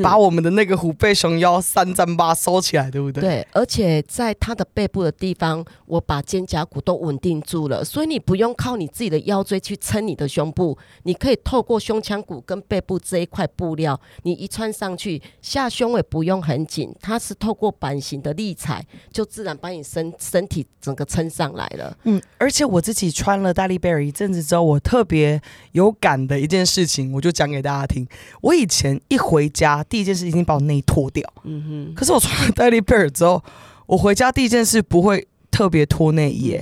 [0.02, 3.20] 把我们的那个虎背熊腰三张八收起来，对不对？
[3.20, 21.96] 对，而且在它的背部的地方，我把肩胛骨都稳定住了，所以你不用靠你自己的腰椎去撑你的胸部，你可以透过胸腔骨跟背部这一块布料，你一穿上去，下胸也不用很紧，它是透过版型的立裁，就自然把你身身体整个撑上来了。
[22.04, 25.40] 嗯，而且我自己穿了大力贝尔一阵子之后，我特别
[25.72, 28.06] 有感的一件事情，我就讲给大家听。
[28.42, 29.77] 我以前一回家。
[29.84, 31.94] 第一件事一定把我内衣脱掉，嗯哼。
[31.94, 33.42] 可是我穿了戴利贝尔之后，
[33.86, 36.60] 我回家第一件事不会特别脱内衣。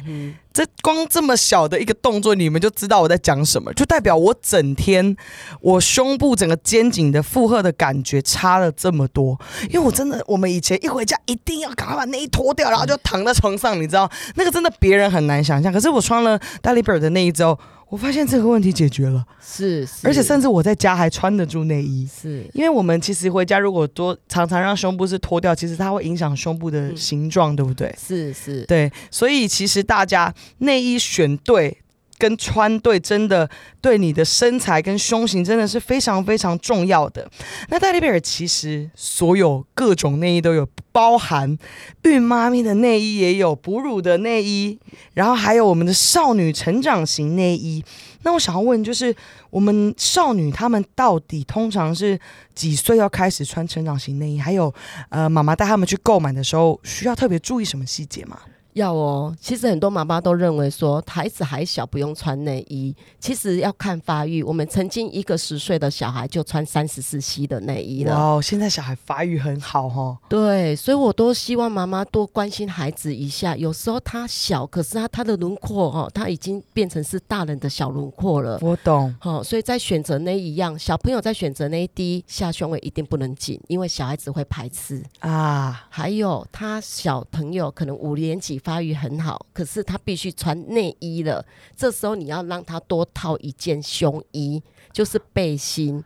[0.53, 5.15] 这光这么小的一个动作，你们就知道我在讲什么，就代表我整天
[5.61, 9.39] 我胸部整个肩颈的负荷的感觉差了这么多。
[9.69, 15.71] 因为我真的，我们以前一回家一定要赶快把内衣脱掉，然后就躺在床上，你知道那个真的别人很难想象。
[15.71, 17.59] 可是我穿了戴利贝尔的内衣之后。
[17.89, 22.45] 我发现这个问题解决了，是，而且甚至我在家还穿得住内衣，是。
[22.53, 27.95] 因为我们其实回家如果多常常让胸部是脱掉，其实它会影响胸部的形状，对不对？
[27.97, 31.79] 是是，对，所以其实大家内衣选对。
[32.19, 33.49] 跟穿对真的
[33.81, 37.29] 对你的身材跟胸型真的是非常非常重要的。
[37.69, 41.57] 那戴利贝尔其实所有各种内衣都有，包含
[42.03, 44.79] 孕妈咪的内衣也有，哺乳的内衣，
[45.15, 47.85] 然后还有我们的少女成长型内衣。
[48.23, 49.15] 那我想要问，就是
[49.51, 52.19] 我们少女她们到底通常是
[52.55, 54.41] 几岁要开始穿成长型内衣？
[54.41, 54.75] 还有，
[55.11, 58.41] 呃，妈妈带她们去购买的时候，需要特别注意什么细节吗？
[58.77, 64.43] 要哦，其实很多妈妈都认为说孩子还小不用穿内衣，其实要看发育。
[64.43, 68.15] 我们曾经一个十岁的小孩就穿三十四 C 的内衣了。
[68.15, 70.19] 哦，现在小孩发育很好哦。
[70.29, 73.57] 对，所以我都希望妈妈多关心孩子一下。
[73.57, 78.59] 有时候他小，可是他他的轮廓哦，他已经变成是大人的小轮廓了。
[78.61, 79.15] 我懂。
[79.19, 85.87] 好，所以在选择内衣一样，小朋友在选择内衣，第一下胸围一定不能紧，因为小孩子会排斥啊。
[85.89, 88.61] 还有他小朋友可能五年级。
[88.67, 91.47] 发育很好，可是他必须穿内衣了。
[91.77, 94.61] 这时候你要让他多套一件胸衣，
[94.93, 96.03] 就是背心。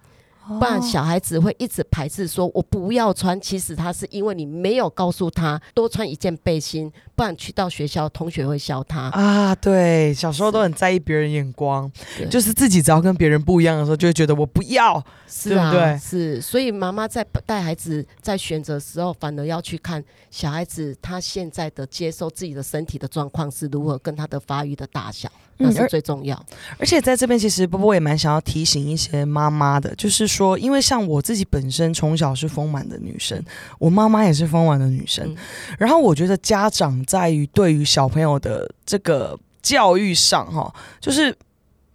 [0.58, 3.38] 不然小孩子会一直排斥说“我不要穿”。
[3.40, 9.10] 其实他是因为你没有告诉他多穿一件背心，不然去到学校同学会笑他。
[9.10, 15.04] 啊，对，小时候都很在意别人眼光，对就是自己只要跟别人不一样的时候，就会觉得我不要。
[15.28, 26.42] 是啊，对对是，所以妈妈在带孩子在选择的时候，反而要去看小孩子他现在的接受自己的身体的状况是如何，跟他的发育的大小，那是最重要。
[26.78, 33.40] 而且在这边，其实波波也蛮想要提醒一些妈妈的，就是说，因为像我自己本身从小是丰满的女生，
[33.78, 35.36] 我妈妈也是丰满的女生，嗯
[35.78, 41.36] 然后我觉得家长在于对于小朋友的这个教育上，哈，就是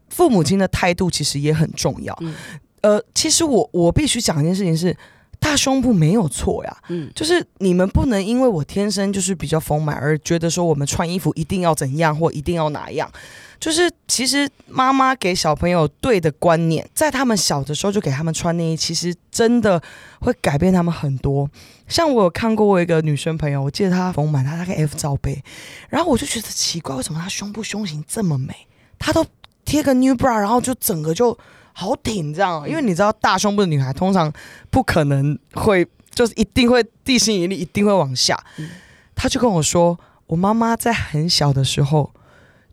[0.10, 2.14] 父母亲的态度其实也很重要。
[2.20, 2.36] 嗯
[2.82, 4.94] 呃，其实我我必须讲一件事情是，
[5.46, 13.08] 大胸部没有错呀，嗯，就是你们不能因为我天生就是比较丰满而觉得说我们穿衣服一定要怎样或一定要哪样。
[13.60, 19.80] 就是其实妈妈给小朋友对的观念，在他们小的时候就给他们穿内衣，其实真的
[20.20, 21.48] 会改变他们很多。
[21.88, 25.44] 像我有看过我一个女生朋友，我记得她丰满，她大概 F 罩杯，
[25.90, 28.68] 然后我就觉得奇怪，为什么她胸部胸型这么美？
[28.98, 29.24] 她都
[29.64, 31.38] 贴个 new bra，然后就整个就
[31.78, 32.68] 好挺这样。
[32.68, 34.32] 因为你知道大胸部的女孩通常
[34.72, 38.42] 不可能会，就是一定会地心引力一定会往下。
[38.58, 38.70] 嗯
[39.18, 42.12] 她就跟我说，我妈妈在很小的时候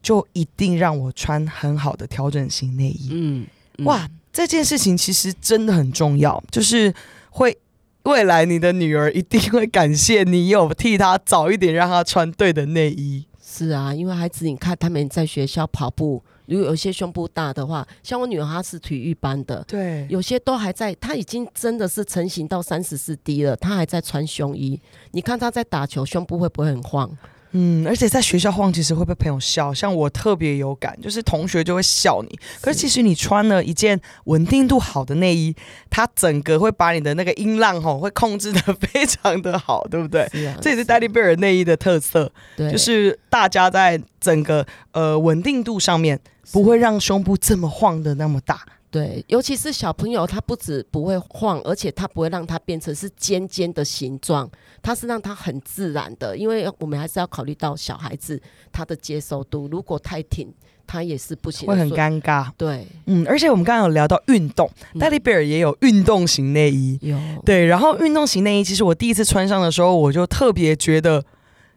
[0.03, 3.11] 就一定让我穿很好的调整型内衣。
[3.13, 3.47] 嗯，
[3.79, 6.93] 嗯哇，这件事情其实真的很重要，就是
[7.31, 7.57] 会
[8.03, 13.27] 未来你的女儿一定会感谢你有替她早一点让她穿对的内衣。
[13.41, 24.79] 是啊，因为孩子，你看他们在学校跑步，如果有些胸部大的话，像我女儿她是体育班的，对有些都还在，她已经真的是成型到三十四 D 了，她还在穿胸衣。
[25.13, 27.11] 你看她在打球，胸部会不会很晃？
[27.55, 29.75] 嗯，而且在学校晃，其实会被朋友笑。
[29.75, 32.39] 像我特别有感，就是同学就会笑你。
[32.63, 35.55] 可是其实你穿了一件稳定度好的内衣，
[35.91, 40.27] 它整个会把你的那个音浪吼会控制的非常的好，对不对？
[40.33, 46.19] 是啊，这也是戴利贝尔内衣的特色，对，就是大家在整个呃稳定度上面
[46.51, 48.63] 不会让胸部这么晃的那么大。
[48.91, 54.47] 对，尤其是小朋友，他不止不会晃，而且他不会让它变成是尖尖的形状，
[54.83, 56.37] 它是让它很自然的。
[56.37, 58.39] 因为我们还是要考虑到小孩子
[58.71, 60.53] 他的接受度，如果太挺，
[60.87, 62.51] 他也是不行，会很尴尬。
[62.59, 66.99] 对，嗯，而且我们刚刚有聊到运动，嗯戴利贝尔也有运动型内衣。
[67.01, 71.25] 有对，然后运动型内衣，其实我第一次穿上的时候，我就特别觉得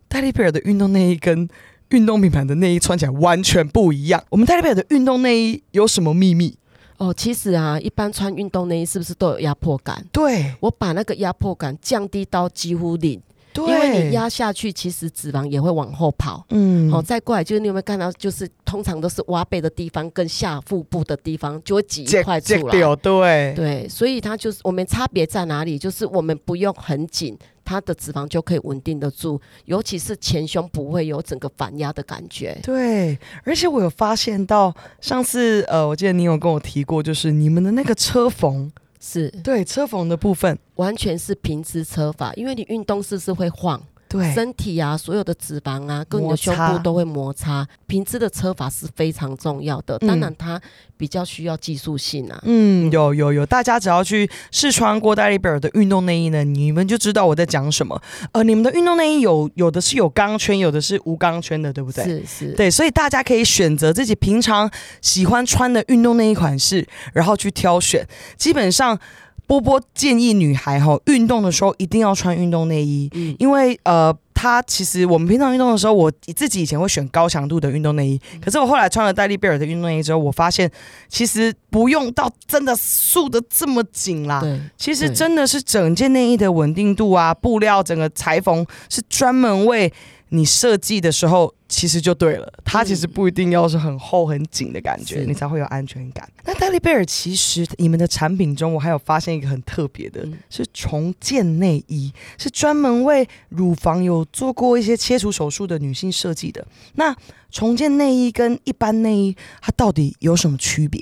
[0.10, 1.48] 戴利贝尔的运动内衣跟
[1.90, 4.24] 运动品牌的内衣穿起来完全不一样。
[4.30, 6.58] 我们戴利贝尔的运动内衣有什么秘密？
[6.98, 10.06] 哦，其实啊，一般穿运动内衣是不是都有压迫感？
[10.12, 13.22] 对，我把那个压迫感降低到几乎零，
[13.56, 16.46] 对，因为你压下去，其实脂肪也会往后跑。
[16.50, 22.72] 嗯，好、再过来就是你有没有看到，就是通常都是挖背的地方跟下腹部的地方就会挤一块出来。
[22.72, 25.80] 掉，对，对，所以它就是我们差别在哪里？
[25.80, 32.60] 就是我们不用很紧，它的脂肪就可以稳定得住，尤其是前胸不会有整个反压的感觉。
[32.62, 38.72] 对，而且我有发现到，上次呃，我记得你有跟我提过，就是你们的那个车缝，
[39.08, 43.80] 是，对车缝的部分，完全是平直车法，因为你运动是不是会晃？
[44.08, 47.68] 对，身体啊，所有的脂肪啊，跟你的胸部都会摩擦。
[47.88, 50.62] 平直的车法是非常重要的，嗯当然它
[50.96, 52.40] 比较需要技术性啊。
[52.44, 58.00] 嗯，有有有，大家只要去试穿过戴利贝尔的运动内衣呢，你们就知道我在讲什么。
[58.32, 62.04] 呃，你们的运动内衣有有的是有钢圈，有的是无钢圈的，对不对？
[62.04, 64.70] 是是，对，所以大家可以选择自己平常
[65.02, 68.08] 喜欢穿的运动内衣款式，然后去挑选。
[68.38, 68.98] 基本上，
[69.48, 80.70] 波波建议女孩哈，运动的时候一定要穿运动内衣，嗯，因为呃，它其实我们平常运动的时候，我自己以前会选高强度的运动内衣，可是我后来穿了戴利贝尔的运动内衣之后，我发现
[81.08, 84.40] 其实不用到真的束的这么紧啦。
[84.42, 89.92] 对，其实真的是整件内衣的稳定度啊，布料整个裁缝是专门为
[90.36, 92.52] 你设计的时候，其实就对了。
[92.64, 96.30] 它其实不一定要是很厚很紧的感觉，是你才会有安全感。
[96.44, 106.66] 那戴利贝尔其实你们的产品中，我还有发现一个很特别的，嗯是重建内衣，是专门为乳房有做过一些切除手术的女性设计的。
[106.96, 107.16] 那
[107.50, 111.02] 重建内衣跟一般内衣，它到底有什么区别？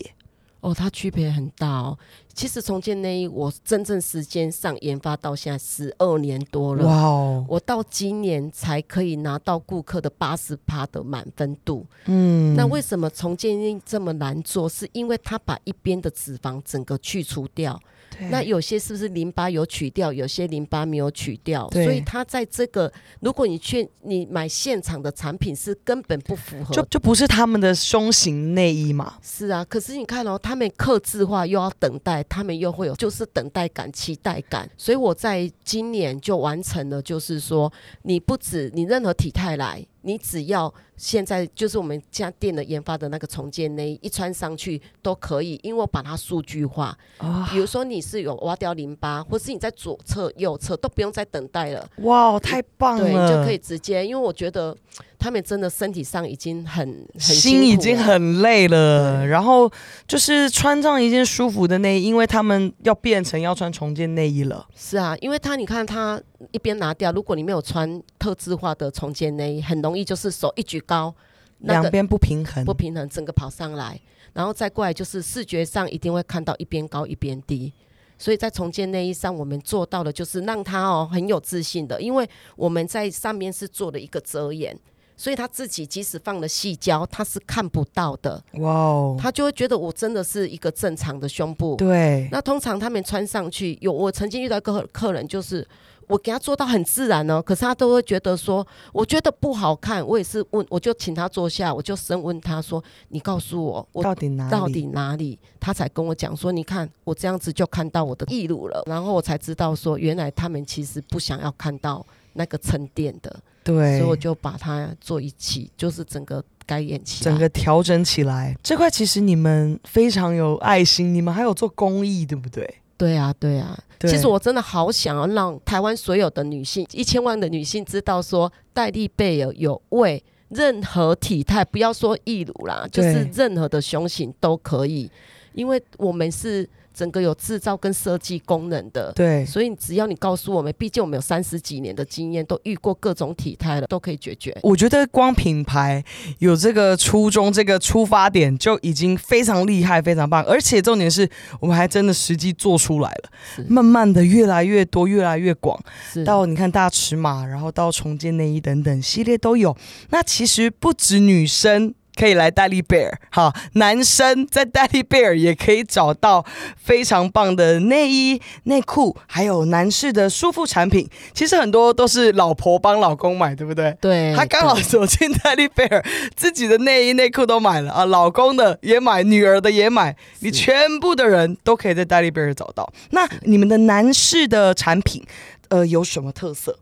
[0.62, 1.98] 哦，它区别很大哦。
[2.34, 6.86] 其实重建内衣，我真正时间上研发到现在十二年多了。
[6.86, 11.86] 哇哦，我到今年才可以拿到顾客的八十趴的满分度。
[12.06, 14.68] 嗯那为什么重建内衣这么难做？
[14.68, 17.80] 是因为它把一边的脂肪整个去除掉。
[18.18, 18.28] 对。
[18.30, 29.16] 那有些是不是淋巴有取掉，有些淋巴没有取掉，所以它在这个，如果你去你买现场的产品是根本不符合就就不是他们的胸型内衣嘛？
[29.22, 37.72] 是啊，可是你看哦，他们刻字化又要等待，他们又会有就是等待感、期待感，所以我在今年就完成了，就是说
[38.04, 51.90] 你不止你任何体态来，你只要现在就是我们家店的研发的那个重建内衣一穿上去都可以，因为我把它数据化，哦，比如说你是有挖掉淋巴，或是你在左侧、右侧都不用再等待了。
[51.98, 53.04] 哇，太棒了！
[53.04, 54.76] 对，就可以直接，因为我觉得
[55.24, 59.72] 他们真的身体上已经很很辛已经很累了，然后
[60.06, 64.68] 就是穿上一件舒服的内衣，因为他们要变成要穿重建内衣了。
[64.76, 66.22] 是啊，因为他你看他
[66.52, 71.16] 一边拿掉，如果你没有穿特制化的重建内衣，很容易就是手一举高，
[71.60, 73.98] 那个两边不平衡，不平衡，整个跑上来，
[74.34, 77.72] 然后再过来就是视觉上一定会看到一边高一边低。
[78.18, 84.78] 所以在重建内衣上，我们做到的就是让他哦很有自信的，因为我们在上面是做了一个遮掩，
[85.16, 91.76] 所以他自己即使放了细胶，他是看不到的，哇哦，他就会觉得我真的是一个正常的胸部。
[91.76, 95.66] 对，那通常他们穿上去，有我曾经遇到一个客人，就是
[96.08, 100.06] 我给他做到很自然哦，可是他都会觉得说，我觉得不好看。
[100.06, 104.52] 我也是问，我就请他坐下，我就深问他说：“你告诉我，我到底哪里？
[104.52, 117.32] 到底哪里？”他才跟我讲说：“你看，我这样子就看到我的义乳了。”然后我才知道说，原来他们其实不想要看到那个沉淀的，对，所以我就把它做一起，就是整个改演起来。
[117.32, 118.56] 整个调整起来。
[118.62, 122.76] 这块其实你们非常有爱心，你们还有做公益，对不对？
[122.98, 123.78] 对啊，对啊。
[123.98, 135.10] 对其实我真的好想要让台湾所有的女性，一千万的女性知道说，戴丽贝尔有为任何体态，不要说义乳啦，就是任何的胸型都可以，
[135.54, 139.12] 因为我们是整个有制造跟设计功能的。
[139.14, 144.56] 对，所以只要你告诉我们，毕竟我们有三十几年的经验，都遇过各种体态了，都可以解决。
[144.62, 146.04] 我觉得光品牌
[146.40, 151.28] 有这个初衷、这个出发点就已经非常厉害、非常棒，而且重点是
[151.60, 155.80] 我们还真的实际做出来了，慢慢的越来越多、越来越广。
[156.12, 159.76] 是到你看大尺码，然后到重建内衣等等系列都有。
[160.10, 161.94] 那其实不止女生。
[162.16, 166.46] 可以来戴利贝尔，哈，男生在戴利贝尔也可以找到
[166.78, 171.10] 非常棒的内衣、内裤，还有男士的舒服产品。
[171.34, 173.96] 其实很多都是老婆帮老公买，对不对？
[174.00, 176.04] 对，他刚好走进戴利贝尔，
[176.36, 182.92] 自己的内衣内裤都买了啊，老公的也买，女儿的也买，你全部的人都可以在戴利贝尔找到。
[183.12, 185.24] 那你们的男士的产品，
[185.70, 186.78] 呃，有什么特色？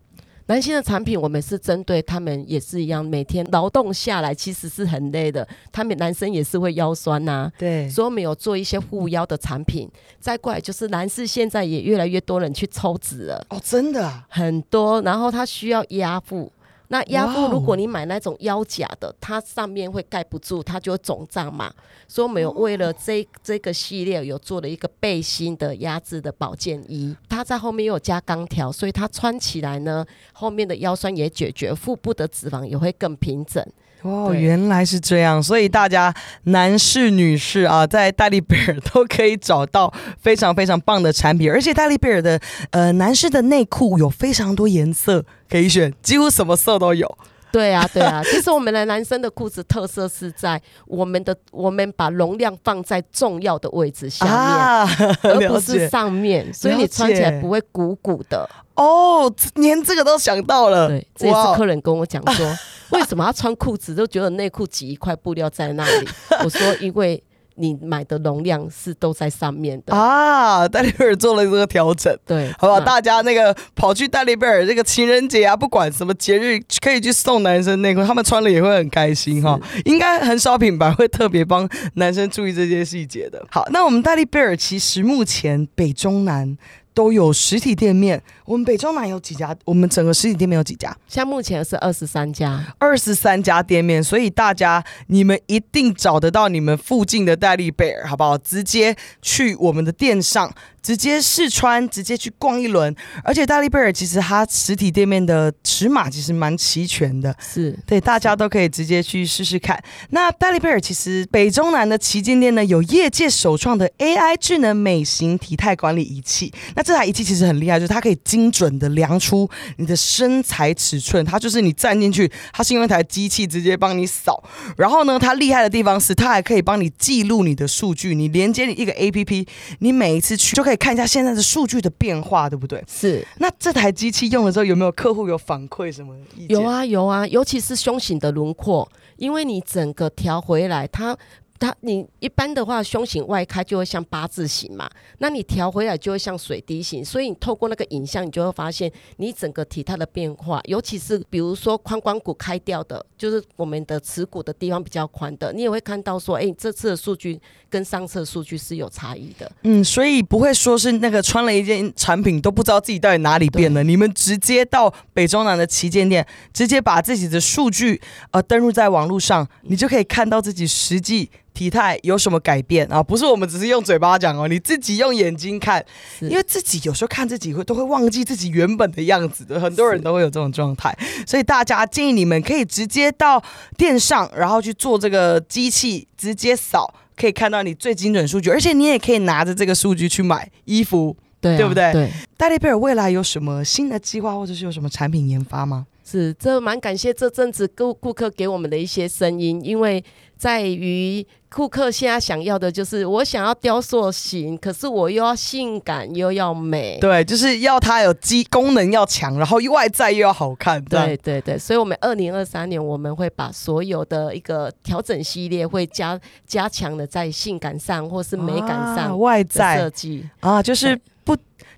[0.52, 9.90] 男性的产品，我们是针对他们也是一样，每天劳动下来其实是很累的，他们男生也是会腰酸呐、对所以我们有做一些护腰的产品。
[10.20, 16.52] 再过来就是男士现在也越来越多人去抽脂了，哦，真的啊，很多，然后他需要压腹。
[16.92, 21.74] 那压哇哦腹，如果你买那种腰夹的，它上面会盖不住，它就会肿胀嘛。
[22.06, 33.66] 所以我们有为了这这个系列有做了一个背心的压制的保健衣，它在后面又有加钢条，所以它穿起来呢，后面的腰酸也解决，腹部的脂肪也会更平整。
[34.04, 36.14] 哦，原来是这样，所以大家
[36.46, 42.40] 男士、女士啊，在戴利贝尔都可以找到非常非常棒的产品，而且戴利贝尔的
[42.72, 47.18] 呃男士的内裤有非常多颜色可以选，几乎什么色都有。
[47.52, 54.34] 对啊，对啊，其实我们的男生的裤子特色是在我们的我们把容量放在重要的位置下面。
[54.34, 54.90] 啊，
[55.24, 58.50] 而不是上面，所以你穿起来不会鼓鼓的。
[58.76, 62.58] 哦，连这个都想到了，对，这也是客人跟我讲说，
[62.98, 66.08] 为什么他穿裤子都觉得内裤挤一块布料在那里？
[66.44, 67.24] 我说，因为
[67.56, 69.94] 你买的容量是都在上面的。
[69.94, 72.18] 啊，戴利贝尔做了这个调整。
[72.26, 72.80] 对，好不好？
[72.80, 79.60] 大家那个跑去戴利贝尔这个情人节啊，不管什么节日，可以去送男生内裤，他们穿了也会很开心哈。
[79.86, 83.46] 应该很少品牌会特别帮男生注意这些细节的。
[83.52, 86.58] 好，那我们戴利贝尔其实目前北中南
[86.94, 88.22] 都有实体店面。
[88.46, 89.56] 我们北中南有几家？
[89.66, 90.96] 我们整个实体店面有几家？
[91.08, 98.38] 像目前是二十三家，二十三家店面，所以大家你们一定找得到你们附近的戴利贝尔，好不好？
[98.38, 102.94] 直接去我们的店上，直接试穿，直接去逛一轮。
[103.24, 109.82] 而且戴利贝尔其实它实体店面的尺码其实蛮齐全的，是对，大家都可以直接去试试看。
[110.10, 116.52] 那戴利贝尔其实北中南的旗舰店呢，有业界首创的 AI 智能美型体态管理仪器。
[116.76, 121.24] 那这这台仪器其实很厉害，就是它可以精准的量出你的身材尺寸。
[121.24, 124.44] 它就是你站进去，它是用一台机器直接帮你扫。
[124.76, 128.14] 然后呢，它厉害的地方是，它还可以帮你记录你的数据。
[128.14, 129.48] 你连接你一个 A P P，
[129.80, 132.84] 你每一次去就可以看一下现在的数据的变化，对不对？
[132.92, 133.26] 是。
[133.38, 136.50] 那这台机器用了之后，有没有客户有反馈什么意见？
[136.50, 141.18] 有啊，有啊，尤其是胸型的轮廓，因为你整个调回来，它。
[141.62, 144.90] 它你一般的话，胸型外开就会像八字形嘛，
[145.20, 157.40] 那你调回来就会像水滴形，所以你透过那个影像，你就会发现你整个体态的变化，尤其是比如说髋关骨开掉的，就是我们的耻骨的地方比较宽的，你也会看到说，哎，这次的数据
[157.70, 159.52] 跟上次的数据是有差异的。
[159.62, 168.02] 嗯，所以不会说是那个穿了一件产品都不知道自己到底哪里变了，你们直接到北中南的旗舰店，直接把自己的数据
[168.32, 171.30] 呃登录在网络上，你就可以看到自己实际。
[171.54, 173.04] 体态有什么改变啊？
[173.04, 175.86] 不是我们只是用嘴巴讲哦，你自己用眼睛看，
[176.22, 180.98] 因为自己有时候看自己会都会忘记自己原本的样子的，很多人都会有这种状态，
[181.28, 183.42] 所以大家建议你们可以直接到
[183.78, 191.92] 店上，然后去做这个机器直接扫，可以看到你最精准数据，而且你也可以拿着这个数据去买衣服，对，对不对？
[191.92, 195.86] 对，戴利贝尔未来有什么新的计划，或者是有什么产品研发吗？
[196.04, 200.04] 是，这蛮感谢这阵子顾顾客给我们的一些声音，因为
[200.42, 201.24] 在于
[201.54, 219.78] 顾客现在想要的就是我想要雕塑型，可是我又要性感又要美，对，就是要它有机功能要强，然后外在又要好看，对对对，所以我们二零二三年我们会把所有的一个调整系列会加加强的在性感上或是美感上外在。
[219.78, 220.28] 设计。
[220.40, 221.21] 啊，就是不。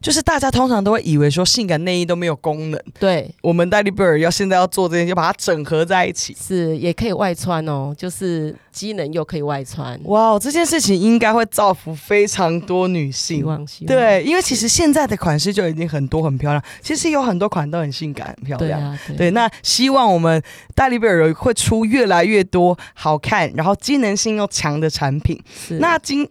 [0.03, 9.97] 就是大家通常都会以为说性感内衣都没有功能，对，我们戴利贝尔要现在要做这件，就把它整合在一起，是也可以外穿哦，就是机能又可以外穿。
[10.03, 20.43] 哇，这件事情应该会造福非常多女性，希望对，因为其实现在的款式就已经很多很漂亮，其实有很多款都很性感很漂亮，对，那希望我们
[20.75, 25.41] 戴利贝尔会出越来越多好看，然后机能性又强的产品。
[25.79, 26.29] 那今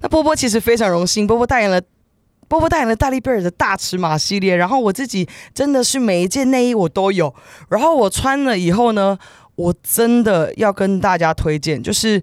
[0.00, 1.78] 那波波其实非常荣幸，波波代言了。
[2.48, 7.34] 波波代言的大力贝尔的大尺码系列，然后我自己真的是每一件内衣我都有，
[7.68, 9.18] 然后我穿了以后呢，
[9.54, 12.22] 我真的要跟大家推荐，就是。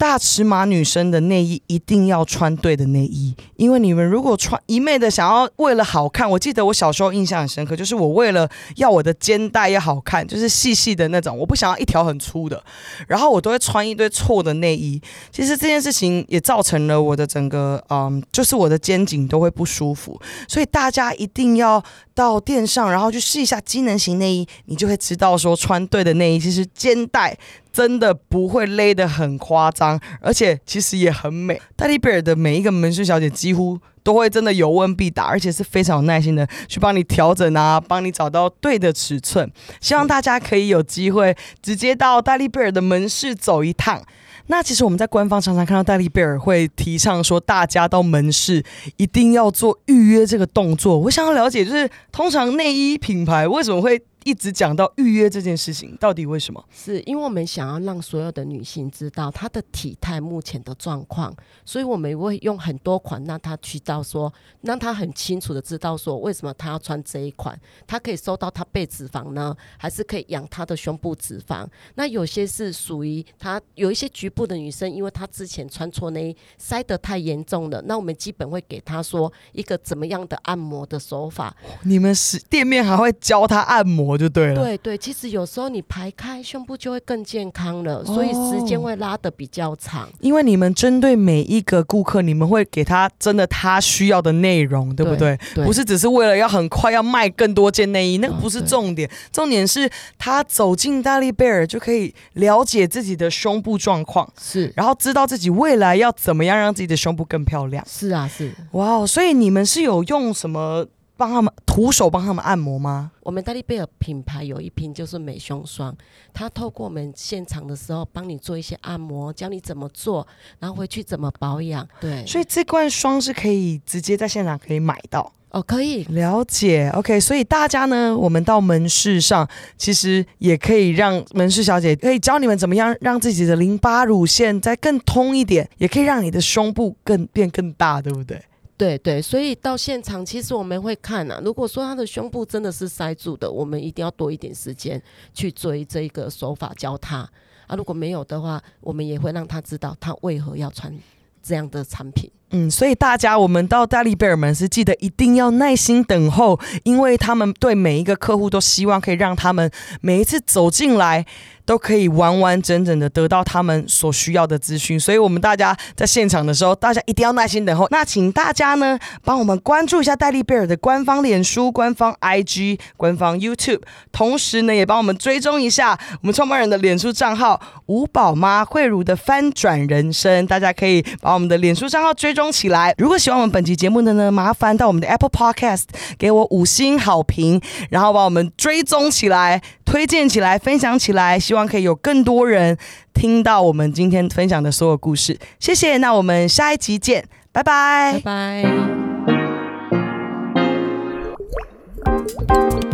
[0.00, 12.64] 大尺码女生的内衣一定要穿对的内衣，因为你们如果穿一昧的想要为了好看，我记得我小时候印象很深刻，就是我为了要我的肩带要好看，就是细细的那种，我不想要一条很粗的，
[13.08, 14.98] 然后我都会穿一堆错的内衣。
[15.30, 20.18] 其实这件事情也造成了我的整个嗯，就是我的肩颈都会不舒服。
[20.48, 21.84] 所以大家一定要
[22.14, 27.36] 到店上，然后去试一下机能型内衣，你就会知道说穿对的内衣其实肩带。
[27.72, 31.60] 真的不会勒得很夸张，而且其实也很美。
[31.76, 39.50] 戴利贝尔的每一个门市小姐几乎都会真的有问必答，而且是非常有耐心的去帮你调整啊，帮你找到对的尺寸。
[39.80, 44.02] 希望大家可以有机会直接到戴利贝尔的门市走一趟。
[44.46, 48.64] 那其实我们在官方常常看到戴利贝尔会提倡说，大家到门市
[48.96, 50.98] 一定要做预约这个动作。
[50.98, 54.02] 我想要了解，就是通常内衣品牌为什么会？
[54.24, 56.62] 一直讲到预约这件事情，到底为什么？
[56.70, 71.66] 是因为我们想要让所有的女性知道她的体态目前的状况，所以我们会用很多款让她去到说，让她很清楚的知道说，为什么她要穿这一款，她可以收到她背脂肪呢，还是可以养她的胸部脂肪？
[71.94, 81.56] 那有些是属于她有一些局部的女生，因为她之前穿错内衣塞得太严重了，那我们基本会给她说一个怎么样的按摩的手法。
[81.84, 84.09] 你们是店面还会教她按摩？
[84.10, 90.08] 我就对了，对对，其实有时候你排开胸部就会更健康了，所以时间会拉的比较长。
[90.18, 95.38] 因为你们针对每一个顾客，你们会给他真的他需要的内容，对不对？
[95.54, 99.88] 不是只是为了要很快要卖更多件内衣，那个不是重点，重点是
[100.18, 107.84] 他走进大力贝尔就可以了解自己的胸部状况，是，然后知道自己未来要怎么样让自己的胸部更漂亮。
[107.88, 108.50] 是啊，是。
[108.72, 110.86] 哇哦，所以你们是有用什么？
[111.20, 113.12] 帮他们徒手帮他们按摩吗？
[113.22, 115.94] 我们戴利贝尔品牌有一瓶就是美胸霜，
[116.32, 120.26] 它透过我们现场的时候帮你做一些按摩，教你怎么做，
[120.58, 121.86] 然后回去怎么保养。
[122.00, 126.90] 对，所以这罐霜是可以直接在现场可以买到哦，可以了解。
[126.94, 129.46] OK，所以大家呢，我们到门市上
[129.76, 138.40] 其实也可以让门市小姐可以教你们怎么样让自己的淋巴乳腺再更通一点，也可以让你的胸部更变更大，对不对？
[138.80, 141.38] 对对，所以到现场，其实我们会看啊。
[141.44, 145.00] 如果说他的胸部真的是塞住的，我们一定要多一点时间
[145.34, 147.18] 去追这一个手法教他
[147.66, 147.76] 啊。
[147.76, 150.98] 如果没有的话，我们也会让他知道他为何要穿
[151.42, 152.30] 这样的产品。
[152.50, 159.70] 嗯，所以大家，我们到大利贝尔门是记得一定要耐心等候，因为他们对每一个客户都希望可以让他们
[160.00, 161.24] 每一次走进来。
[161.66, 167.86] 都可以完完整整的得到他们所需要的资讯，所以我们大家在现场的时候，大家一定要耐心等候。
[167.92, 180.44] 那请大家呢，帮我们关注一下戴利贝尔的官方脸书、官方 IG、官方 YouTube，同时呢，也帮我们追踪一下我们创办人的脸书账号“吴宝妈慧茹的翻转人生”。
[180.48, 182.94] 大家可以把我们的脸书账号追踪踪起来。
[182.96, 185.84] 如果喜欢我们本期节目的呢，麻烦到我们的 Apple Podcast
[186.18, 187.60] 给我五星好评，
[187.90, 189.60] 然后把我们追踪起来。
[189.84, 192.78] 推荐起来，分享起来，希望可以有更多人
[193.12, 195.36] 听到我们今天分享的所有故事。
[195.58, 198.62] 谢谢，那我们下一集见，拜拜，拜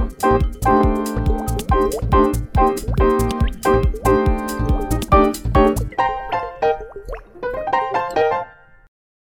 [0.01, 0.06] 拜。